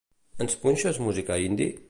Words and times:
Ens 0.45 0.55
punxes 0.63 1.01
música 1.09 1.39
indie? 1.51 1.71